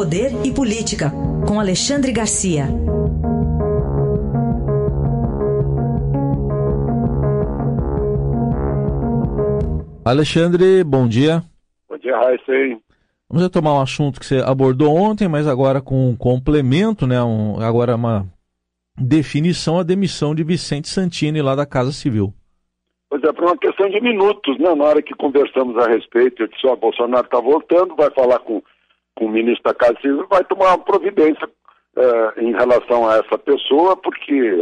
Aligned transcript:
Poder 0.00 0.30
e 0.46 0.50
Política, 0.50 1.12
com 1.46 1.60
Alexandre 1.60 2.10
Garcia. 2.10 2.64
Alexandre, 10.02 10.82
bom 10.84 11.06
dia. 11.06 11.42
Bom 11.86 11.98
dia, 11.98 12.16
Raíssa. 12.16 12.80
Vamos 13.28 13.42
retomar 13.42 13.74
um 13.74 13.82
assunto 13.82 14.18
que 14.18 14.24
você 14.24 14.38
abordou 14.38 14.96
ontem, 14.96 15.28
mas 15.28 15.46
agora 15.46 15.82
com 15.82 16.08
um 16.08 16.16
complemento, 16.16 17.06
né? 17.06 17.22
Um, 17.22 17.60
agora 17.60 17.94
uma 17.94 18.24
definição, 18.96 19.78
a 19.78 19.82
demissão 19.82 20.34
de 20.34 20.42
Vicente 20.42 20.88
Santini 20.88 21.42
lá 21.42 21.54
da 21.54 21.66
Casa 21.66 21.92
Civil. 21.92 22.32
Pois 23.10 23.22
é, 23.22 23.32
por 23.34 23.44
uma 23.44 23.58
questão 23.58 23.90
de 23.90 24.00
minutos, 24.00 24.56
né? 24.58 24.74
Na 24.74 24.84
hora 24.84 25.02
que 25.02 25.14
conversamos 25.14 25.76
a 25.76 25.88
respeito, 25.88 26.42
eu 26.42 26.48
disse, 26.48 26.66
ó, 26.66 26.74
Bolsonaro 26.74 27.26
está 27.26 27.38
voltando, 27.38 27.94
vai 27.94 28.10
falar 28.12 28.38
com, 28.38 28.62
com 29.20 29.26
o 29.26 29.30
ministro 29.30 29.64
da 29.64 29.74
Casa 29.74 30.00
Civil, 30.00 30.26
vai 30.30 30.42
tomar 30.44 30.68
uma 30.68 30.78
providência 30.78 31.46
uh, 31.46 32.40
em 32.40 32.52
relação 32.52 33.06
a 33.06 33.16
essa 33.16 33.36
pessoa, 33.36 33.94
porque 33.94 34.54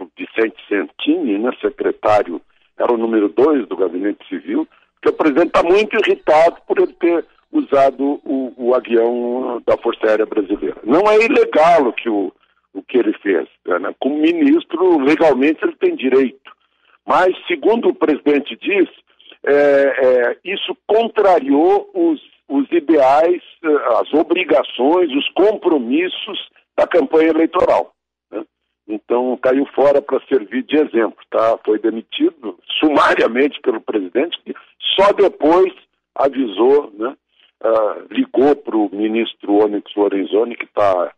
o 0.00 0.08
Vicente 0.18 0.56
Santini, 0.68 1.38
né, 1.38 1.52
secretário, 1.60 2.40
era 2.76 2.92
o 2.92 2.98
número 2.98 3.28
dois 3.28 3.64
do 3.68 3.76
gabinete 3.76 4.26
civil, 4.28 4.66
que 5.00 5.08
o 5.08 5.12
presidente 5.12 5.48
está 5.48 5.62
muito 5.62 5.96
irritado 5.96 6.56
por 6.66 6.78
ele 6.78 6.92
ter 6.94 7.24
usado 7.52 8.20
o, 8.24 8.52
o, 8.56 8.74
avião 8.74 9.62
da 9.64 9.76
Força 9.76 10.04
Aérea 10.04 10.26
Brasileira. 10.26 10.78
Não 10.82 11.02
é 11.08 11.24
ilegal 11.24 11.86
o 11.86 11.92
que, 11.92 12.08
o, 12.08 12.32
o 12.74 12.82
que 12.82 12.98
ele 12.98 13.12
fez. 13.22 13.46
Né? 13.64 13.94
Como 14.00 14.18
ministro, 14.18 14.98
legalmente 14.98 15.62
ele 15.62 15.76
tem 15.76 15.94
direito. 15.94 16.50
Mas, 17.06 17.36
segundo 17.46 17.90
o 17.90 17.94
presidente 17.94 18.58
diz, 18.60 18.88
é, 19.44 19.52
é, 19.52 20.36
isso 20.44 20.76
contrariou 20.86 21.88
os, 21.94 22.20
os 22.48 22.70
ideais, 22.70 23.42
eh, 23.64 24.00
as 24.00 24.12
obrigações, 24.12 25.10
os 25.12 25.28
compromissos 25.30 26.48
da 26.76 26.86
campanha 26.86 27.30
eleitoral. 27.30 27.92
Né? 28.30 28.44
Então, 28.88 29.36
caiu 29.42 29.66
fora 29.74 30.02
para 30.02 30.20
servir 30.26 30.62
de 30.64 30.76
exemplo. 30.76 31.18
Tá? 31.30 31.58
Foi 31.64 31.78
demitido 31.78 32.58
sumariamente 32.78 33.60
pelo 33.60 33.80
presidente, 33.80 34.38
que 34.44 34.54
só 34.96 35.12
depois 35.12 35.72
avisou, 36.14 36.92
né? 36.94 37.16
Uh, 37.64 38.12
ligou 38.12 38.56
para 38.56 38.76
o 38.76 38.90
ministro 38.92 39.64
Onyx 39.64 39.94
Lorenzoni, 39.94 40.56
que 40.56 40.64
está 40.64 41.12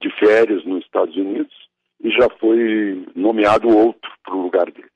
de 0.00 0.10
férias 0.20 0.64
nos 0.64 0.84
Estados 0.84 1.16
Unidos, 1.16 1.52
e 2.00 2.10
já 2.12 2.28
foi 2.38 3.04
nomeado 3.16 3.68
outro 3.68 4.10
para 4.24 4.34
o 4.36 4.42
lugar 4.42 4.70
dele. 4.70 4.89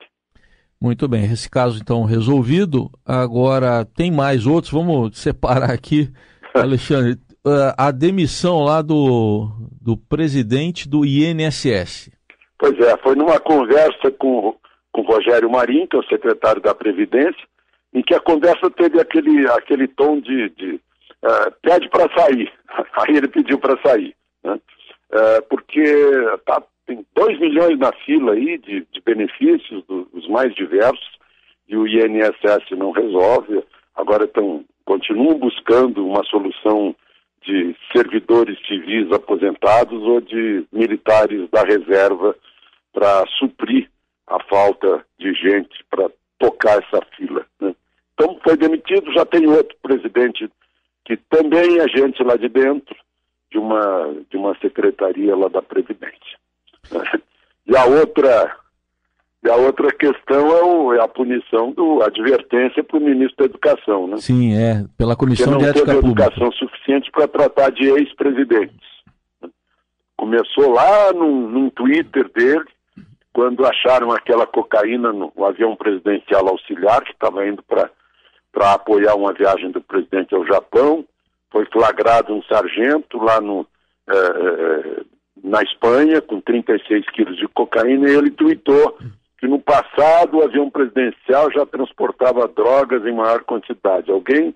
Muito 0.85 1.09
bem, 1.09 1.25
esse 1.25 1.49
caso 1.49 1.81
então 1.81 2.05
resolvido. 2.05 2.91
Agora 3.07 3.87
tem 3.87 4.13
mais 4.13 4.47
outros, 4.47 4.71
vamos 4.71 5.19
separar 5.19 5.71
aqui, 5.71 6.13
Alexandre. 6.53 7.13
Uh, 7.43 7.73
a 7.79 7.91
demissão 7.91 8.63
lá 8.63 8.83
do, 8.83 9.49
do 9.81 9.97
presidente 9.97 10.87
do 10.87 11.03
INSS. 11.03 12.11
Pois 12.59 12.79
é, 12.81 12.99
foi 12.99 13.17
numa 13.17 13.41
conversa 13.41 14.11
com, 14.19 14.55
com 14.93 15.01
o 15.01 15.07
Rogério 15.07 15.51
Marim, 15.51 15.87
que 15.87 15.97
é 15.97 16.01
o 16.01 16.07
secretário 16.07 16.61
da 16.61 16.75
Previdência, 16.75 17.49
em 17.95 18.03
que 18.03 18.13
a 18.13 18.21
conversa 18.21 18.71
teve 18.71 19.01
aquele, 19.01 19.49
aquele 19.53 19.89
tom 19.89 20.21
de, 20.21 20.51
de 20.51 20.75
uh, 20.75 21.51
pede 21.63 21.89
para 21.89 22.15
sair. 22.15 22.53
Aí 23.01 23.17
ele 23.17 23.29
pediu 23.29 23.59
para 23.59 23.81
sair. 23.81 24.15
Né? 24.45 24.61
Uh, 25.11 25.43
porque 25.49 25.83
tá, 26.45 26.63
tem 26.87 27.05
2 27.15 27.39
milhões 27.41 27.79
na 27.79 27.93
fila 27.93 28.33
aí 28.33 28.59
de, 28.59 28.87
de 28.93 29.01
benefícios, 29.05 29.85
dos 29.87 30.29
mais 30.29 30.55
diversos, 30.55 31.19
e 31.69 31.77
o 31.77 31.87
INSS 31.87 32.71
não 32.73 32.91
resolve. 32.91 33.63
Agora 33.95 34.25
estão, 34.25 34.65
continuam 34.85 35.39
buscando 35.39 36.07
uma 36.07 36.23
solução 36.25 36.95
de 37.43 37.77
servidores 37.95 38.59
civis 38.67 39.11
aposentados 39.13 40.03
ou 40.03 40.21
de 40.21 40.65
militares 40.73 41.49
da 41.51 41.63
reserva 41.63 42.35
para 42.93 43.27
suprir 43.39 43.89
a 44.27 44.43
falta 44.45 45.05
de 45.19 45.35
gente 45.35 45.85
para 45.91 46.11
tocar 46.39 46.83
essa 46.83 47.05
fila. 47.17 47.45
Né? 47.61 47.75
Então 48.15 48.39
foi 48.43 48.57
demitido, 48.57 49.13
já 49.13 49.25
tem 49.27 49.47
outro 49.47 49.77
presidente 49.83 50.51
que 51.05 51.17
também 51.17 51.81
é 51.81 51.89
gente 51.89 52.23
lá 52.23 52.37
de 52.37 52.49
dentro, 52.49 52.97
de 53.51 53.59
uma, 53.59 54.15
de 54.31 54.37
uma 54.37 54.57
secretaria 54.59 55.37
lá 55.37 55.49
da 55.49 55.61
Previdência. 55.61 56.19
E 57.67 57.75
a 57.75 57.87
outra, 57.87 58.57
e 59.43 59.49
a 59.49 59.57
outra 59.57 59.91
questão 59.93 60.49
é, 60.57 60.63
o, 60.63 60.93
é 60.95 61.01
a 61.03 61.09
punição 61.09 61.73
do 61.73 62.03
advertência 62.03 62.85
para 62.85 62.99
o 62.99 63.01
ministro 63.01 63.37
da 63.39 63.45
Educação, 63.47 64.07
né? 64.07 64.19
Sim, 64.19 64.55
é, 64.55 64.85
pela 64.99 65.17
Comissão 65.17 65.57
de 65.57 65.65
Ética 65.65 65.95
Pública. 65.95 66.25
educação 66.25 66.53
suficiente 66.53 67.11
para 67.11 67.27
tratar 67.27 67.71
de 67.71 67.89
ex-presidentes. 67.89 68.87
Começou 70.17 70.73
lá 70.73 71.13
num, 71.15 71.49
num 71.49 71.71
Twitter 71.71 72.31
dele, 72.33 72.65
quando 73.33 73.67
acharam 73.67 74.13
aquela 74.13 74.47
cocaína 74.47 75.13
no, 75.13 75.33
no 75.35 75.45
avião 75.45 75.75
presidencial 75.75 76.47
auxiliar, 76.47 77.03
que 77.03 77.13
estava 77.13 77.47
indo 77.47 77.63
para 77.63 78.73
apoiar 78.73 79.15
uma 79.15 79.33
viagem 79.33 79.71
do 79.71 79.81
presidente 79.81 80.35
ao 80.35 80.47
Japão. 80.47 81.05
Foi 81.51 81.65
flagrado 81.67 82.35
um 82.35 82.43
sargento 82.43 83.19
lá 83.19 83.41
no, 83.41 83.67
é, 84.07 84.17
é, 84.17 85.04
na 85.45 85.63
Espanha, 85.63 86.23
com 86.23 86.41
36 86.41 87.05
quilos 87.11 87.37
de 87.37 87.47
cocaína, 87.49 88.09
e 88.09 88.17
ele 88.17 88.31
tweetou 88.31 88.97
que 89.39 89.47
no 89.47 89.61
passado 89.61 90.39
o 90.39 90.43
avião 90.43 90.71
presidencial 90.71 91.53
já 91.53 91.67
transportava 91.67 92.49
drogas 92.49 93.05
em 93.05 93.13
maior 93.13 93.45
quantidade. 93.45 94.11
Alguém 94.11 94.55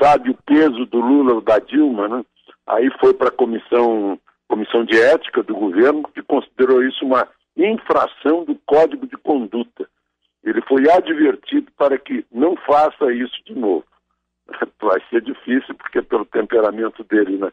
sabe 0.00 0.30
o 0.30 0.38
peso 0.46 0.86
do 0.86 0.98
Lula 0.98 1.34
ou 1.34 1.40
da 1.42 1.58
Dilma, 1.58 2.08
né? 2.08 2.24
Aí 2.66 2.90
foi 2.98 3.12
para 3.12 3.28
a 3.28 3.32
comissão, 3.36 4.18
comissão 4.48 4.86
de 4.86 4.98
ética 4.98 5.42
do 5.42 5.54
governo, 5.54 6.08
que 6.14 6.22
considerou 6.22 6.82
isso 6.82 7.04
uma 7.04 7.28
infração 7.54 8.44
do 8.44 8.54
Código 8.64 9.06
de 9.06 9.18
Conduta. 9.18 9.86
Ele 10.42 10.62
foi 10.62 10.90
advertido 10.90 11.70
para 11.76 11.98
que 11.98 12.24
não 12.32 12.56
faça 12.56 13.12
isso 13.12 13.36
de 13.44 13.54
novo. 13.54 13.84
Vai 14.80 15.02
ser 15.10 15.20
difícil, 15.20 15.74
porque 15.74 16.00
pelo 16.00 16.24
temperamento 16.24 17.04
dele 17.04 17.36
na, 17.36 17.52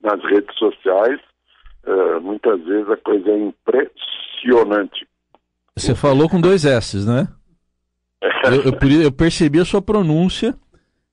nas 0.00 0.22
redes 0.22 0.56
sociais, 0.56 1.20
uh, 1.86 2.20
muitas 2.20 2.62
vezes 2.64 2.88
a 2.88 2.96
coisa 2.96 3.30
é 3.30 3.38
impressionante. 3.38 5.06
Você 5.76 5.94
falou 5.94 6.28
com 6.28 6.40
dois 6.40 6.64
S, 6.64 7.06
né? 7.06 7.28
eu, 8.44 8.72
eu, 8.72 9.02
eu, 9.02 9.12
percebi 9.12 9.58
a 9.58 9.64
sua 9.64 9.82
pronúncia. 9.82 10.54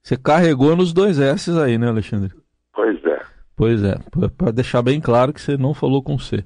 Você 0.01 0.15
carregou 0.17 0.75
nos 0.75 0.93
dois 0.93 1.19
S 1.19 1.51
aí, 1.59 1.77
né, 1.77 1.87
Alexandre? 1.87 2.33
Pois 2.73 3.03
é. 3.05 3.21
Pois 3.55 3.83
é, 3.83 3.97
para 4.37 4.51
deixar 4.51 4.81
bem 4.81 5.01
claro 5.01 5.33
que 5.33 5.41
você 5.41 5.57
não 5.57 5.73
falou 5.73 6.01
com 6.01 6.17
C. 6.17 6.43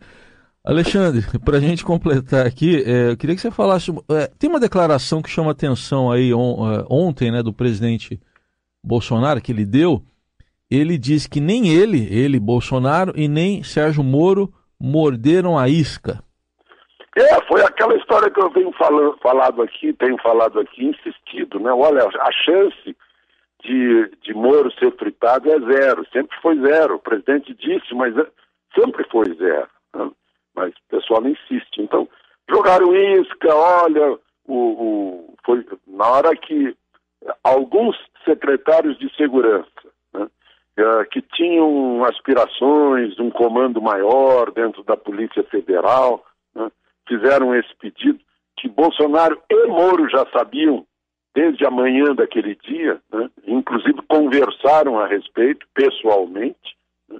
Alexandre, 0.65 1.21
para 1.43 1.57
a 1.57 1.59
gente 1.59 1.83
completar 1.83 2.45
aqui, 2.45 2.81
é, 2.85 3.11
eu 3.11 3.17
queria 3.17 3.35
que 3.35 3.41
você 3.41 3.51
falasse. 3.51 3.91
É, 4.09 4.27
tem 4.39 4.49
uma 4.49 4.59
declaração 4.59 5.21
que 5.21 5.29
chama 5.29 5.51
atenção 5.51 6.09
aí 6.09 6.33
on, 6.33 6.71
é, 6.71 6.85
ontem, 6.89 7.29
né, 7.31 7.43
do 7.43 7.53
presidente 7.53 8.19
Bolsonaro, 8.83 9.41
que 9.41 9.51
ele 9.51 9.65
deu. 9.65 10.01
Ele 10.73 10.97
diz 10.97 11.27
que 11.27 11.39
nem 11.39 11.67
ele, 11.67 12.07
ele, 12.09 12.39
Bolsonaro, 12.39 13.13
e 13.15 13.27
nem 13.27 13.63
Sérgio 13.63 14.03
Moro 14.03 14.49
morderam 14.79 15.57
a 15.57 15.67
isca. 15.67 16.23
É, 17.15 17.41
foi 17.47 17.61
aquela 17.61 17.95
história 17.95 18.29
que 18.31 18.41
eu 18.41 18.49
venho 18.49 18.71
falando, 18.73 19.15
falado 19.21 19.61
aqui, 19.61 19.93
tenho 19.93 20.17
falado 20.21 20.59
aqui, 20.59 20.85
insistido, 20.85 21.59
né? 21.59 21.71
Olha, 21.71 22.01
a 22.03 22.31
chance 22.31 22.97
de, 23.63 24.11
de 24.23 24.33
Moro 24.33 24.71
ser 24.79 24.91
fritado 24.97 25.51
é 25.51 25.59
zero, 25.59 26.05
sempre 26.11 26.35
foi 26.41 26.59
zero. 26.59 26.95
O 26.95 26.99
presidente 26.99 27.53
disse, 27.53 27.93
mas 27.93 28.17
é, 28.17 28.25
sempre 28.75 29.05
foi 29.11 29.25
zero. 29.35 29.67
Né? 29.95 30.09
mas 30.55 30.73
o 30.73 30.97
pessoal 30.97 31.25
insiste. 31.27 31.79
Então, 31.79 32.07
jogaram 32.49 32.95
isca, 32.95 33.53
olha, 33.53 34.17
o, 34.45 34.55
o, 34.55 35.35
foi 35.45 35.65
na 35.87 36.07
hora 36.07 36.35
que 36.35 36.75
alguns 37.43 37.95
secretários 38.25 38.97
de 38.97 39.13
segurança, 39.15 39.69
é, 40.77 41.05
que 41.05 41.21
tinham 41.21 42.03
aspirações 42.05 43.15
de 43.15 43.21
um 43.21 43.29
comando 43.29 43.81
maior 43.81 44.51
dentro 44.51 44.83
da 44.83 44.97
Polícia 44.97 45.43
Federal, 45.43 46.25
né, 46.55 46.71
fizeram 47.07 47.55
esse 47.55 47.75
pedido, 47.75 48.19
que 48.57 48.67
Bolsonaro 48.67 49.39
e 49.49 49.67
Moro 49.67 50.09
já 50.09 50.25
sabiam 50.31 50.85
desde 51.35 51.65
a 51.65 51.71
manhã 51.71 52.15
daquele 52.15 52.55
dia, 52.55 52.99
né, 53.11 53.29
inclusive 53.45 54.01
conversaram 54.07 54.99
a 54.99 55.07
respeito 55.07 55.65
pessoalmente, 55.73 56.77
né, 57.09 57.19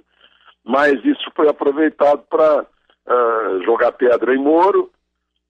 mas 0.64 1.04
isso 1.04 1.30
foi 1.34 1.48
aproveitado 1.48 2.24
para 2.28 2.62
uh, 2.62 3.62
jogar 3.64 3.92
pedra 3.92 4.34
em 4.34 4.38
Moro, 4.38 4.90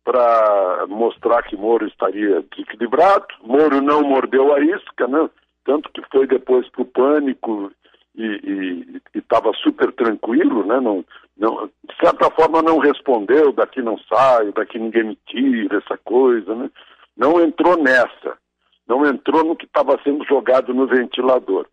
para 0.04 0.86
mostrar 0.88 1.42
que 1.44 1.56
Moro 1.56 1.86
estaria 1.86 2.44
desequilibrado. 2.50 3.26
Moro 3.42 3.80
não 3.80 4.02
mordeu 4.02 4.52
a 4.52 4.60
isca, 4.60 5.08
né? 5.08 5.30
tanto 5.64 5.90
que 5.92 6.02
foi 6.12 6.26
depois 6.26 6.68
para 6.68 6.82
o 6.82 6.86
pânico 6.86 7.72
e 8.16 9.00
estava 9.14 9.52
super 9.54 9.92
tranquilo, 9.92 10.64
né? 10.64 10.80
Não, 10.80 11.04
não, 11.36 11.66
de 11.66 11.96
certa 12.00 12.30
forma 12.30 12.62
não 12.62 12.78
respondeu, 12.78 13.52
daqui 13.52 13.82
não 13.82 13.98
saio, 13.98 14.52
daqui 14.52 14.78
ninguém 14.78 15.04
me 15.04 15.18
tira, 15.26 15.78
essa 15.78 15.98
coisa, 15.98 16.54
né? 16.54 16.70
Não 17.16 17.40
entrou 17.40 17.76
nessa, 17.76 18.38
não 18.86 19.04
entrou 19.06 19.44
no 19.44 19.56
que 19.56 19.66
estava 19.66 19.98
sendo 20.02 20.24
jogado 20.24 20.72
no 20.72 20.86
ventilador. 20.86 21.66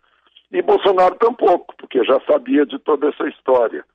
E 0.51 0.61
Bolsonaro 0.61 1.15
tampouco, 1.15 1.73
porque 1.77 2.03
já 2.03 2.19
sabia 2.21 2.65
de 2.65 2.77
toda 2.79 3.09
essa 3.09 3.27
história. 3.29 3.85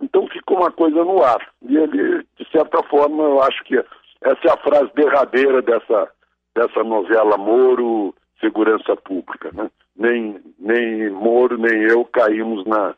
Então 0.00 0.28
ficou 0.28 0.58
uma 0.58 0.70
coisa 0.70 1.02
no 1.04 1.22
ar. 1.22 1.48
E 1.62 1.76
ele, 1.76 2.24
de 2.38 2.50
certa 2.50 2.82
forma, 2.84 3.24
eu 3.24 3.42
acho 3.42 3.64
que 3.64 3.76
essa 3.76 4.40
é 4.44 4.50
a 4.50 4.56
frase 4.58 4.90
derradeira 4.94 5.62
dessa, 5.62 6.08
dessa 6.54 6.84
novela 6.84 7.36
Moro 7.36 8.14
Segurança 8.40 8.94
Pública. 8.96 9.50
Né? 9.52 9.70
Nem, 9.98 10.40
nem 10.58 11.10
Moro, 11.10 11.56
nem 11.56 11.82
eu 11.82 12.04
caímos 12.06 12.64
na, 12.66 12.94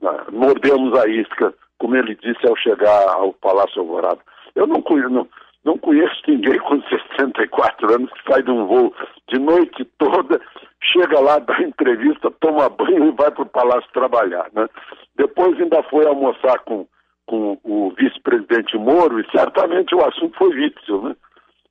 na. 0.00 0.24
mordemos 0.30 0.98
a 0.98 1.08
isca, 1.08 1.54
como 1.78 1.96
ele 1.96 2.14
disse 2.16 2.46
ao 2.46 2.56
chegar 2.56 3.08
ao 3.08 3.32
Palácio 3.34 3.80
Alvorada. 3.80 4.20
Eu 4.54 4.66
não 4.66 4.82
conheço, 4.82 5.10
não, 5.10 5.28
não 5.64 5.78
conheço 5.78 6.20
ninguém 6.28 6.58
com 6.58 6.80
64 6.82 7.94
anos 7.94 8.10
que 8.12 8.32
sai 8.32 8.42
de 8.42 8.50
um 8.50 8.66
voo 8.66 8.94
de 9.28 9.38
noite 9.38 9.84
toda, 9.98 10.40
chega 10.82 11.18
lá, 11.20 11.38
dá 11.38 11.60
entrevista, 11.62 12.30
toma 12.40 12.68
banho 12.68 13.06
e 13.06 13.12
vai 13.12 13.30
para 13.30 13.42
o 13.42 13.46
palácio 13.46 13.90
trabalhar. 13.92 14.48
Né? 14.52 14.68
Depois 15.16 15.58
ainda 15.60 15.82
foi 15.84 16.06
almoçar 16.06 16.58
com, 16.60 16.86
com 17.26 17.58
o 17.64 17.92
vice-presidente 17.96 18.76
Moro 18.76 19.20
e 19.20 19.30
certamente 19.30 19.94
o 19.94 20.04
assunto 20.04 20.36
foi 20.36 20.54
Witzel. 20.54 21.02
Né? 21.02 21.16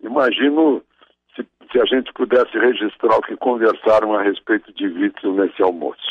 Imagino 0.02 0.82
se, 1.36 1.46
se 1.72 1.80
a 1.80 1.86
gente 1.86 2.12
pudesse 2.34 2.58
registrar 2.58 3.18
o 3.18 3.22
que 3.22 3.38
conversaram 3.38 4.14
a 4.14 4.24
respeito 4.24 4.74
de 4.74 4.88
Witzel 4.88 5.34
nesse 5.36 5.62
almoço. 5.62 6.02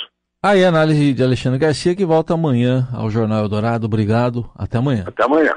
Aí 0.44 0.64
a 0.64 0.69
análise 0.69 1.12
de 1.12 1.22
Alexandre 1.22 1.58
Garcia 1.58 1.94
que 1.94 2.04
volta 2.04 2.34
amanhã 2.34 2.88
ao 2.94 3.10
Jornal 3.10 3.42
Eldorado. 3.42 3.86
Obrigado. 3.86 4.50
Até 4.56 4.78
amanhã. 4.78 5.04
Até 5.06 5.24
amanhã. 5.24 5.54